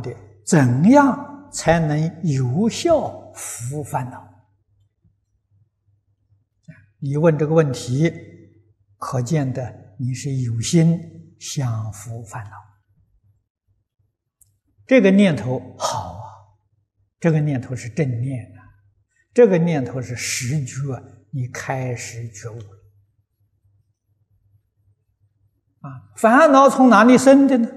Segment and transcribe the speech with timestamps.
[0.00, 0.14] 的：
[0.44, 4.26] 怎样才能有效服务烦恼？
[6.98, 8.12] 你问这个问题，
[8.98, 12.50] 可见的你是有心想伏烦恼。
[14.86, 16.24] 这个念头好啊，
[17.18, 18.60] 这个念头是正念啊，
[19.32, 22.68] 这个念头是实觉，你开始觉悟了
[25.82, 26.12] 啊！
[26.16, 27.68] 烦恼从哪里生的呢？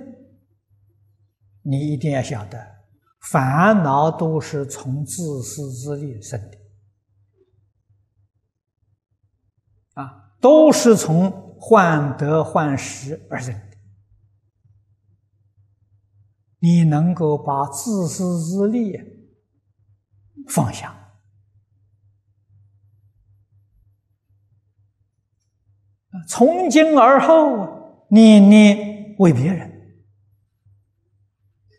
[1.64, 2.84] 你一定要晓得，
[3.32, 6.58] 烦恼都是从自私自利生的
[9.94, 13.77] 啊，都是从患得患失而生的。
[16.59, 19.00] 你能够把自私自利
[20.50, 21.14] 放下，
[26.27, 29.73] 从今而后念念为别人。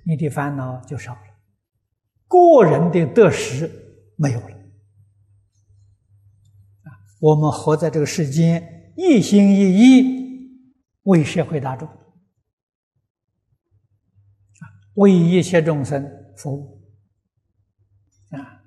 [0.07, 1.21] 你的烦恼就少了，
[2.29, 3.71] 个人的得失
[4.17, 4.51] 没有了。
[6.83, 10.51] 啊，我们活在这个世间，一心一意
[11.05, 11.95] 为社会大众，啊，
[14.95, 16.87] 为一切众生服务。
[18.30, 18.63] 啊，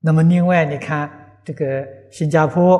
[0.00, 2.76] 那么另外，你看这个新加坡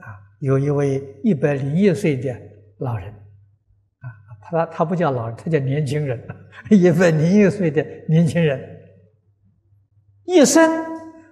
[0.00, 2.38] 啊，有一位一百零一岁的
[2.78, 3.14] 老人。
[4.40, 6.18] 他他不叫老人，他叫年轻人，
[6.70, 8.58] 一百零一岁的年轻人，
[10.24, 10.70] 一生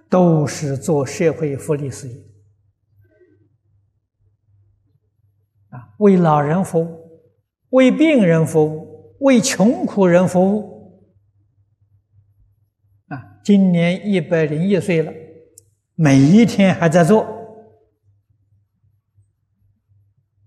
[0.07, 2.15] 都是做社会福利事业，
[5.69, 7.21] 啊，为老人服务，
[7.69, 11.01] 为病人服务，为穷苦人服务，
[13.07, 15.11] 啊，今年一百零一岁了，
[15.95, 17.23] 每一天还在做，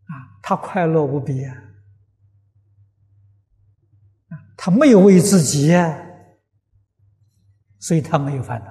[0.05, 1.67] 啊，他快乐无比啊。
[4.63, 5.73] 他没有为自己，
[7.79, 8.71] 所以他没有烦恼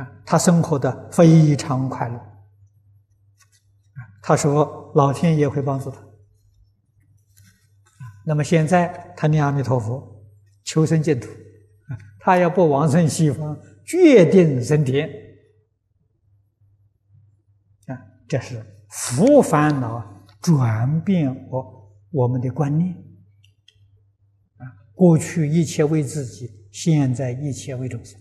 [0.00, 2.18] 啊，他生活的非常快乐
[4.22, 5.98] 他说老天爷会帮助他。
[8.24, 10.24] 那么现在他念阿弥陀佛，
[10.64, 11.28] 求生净土
[12.18, 15.06] 他要不往生西方，决定升天
[17.88, 18.00] 啊！
[18.26, 21.76] 这是福烦恼转变我。
[22.10, 22.94] 我们的观念
[24.56, 28.20] 啊，过去一切为自己，现在一切为众生。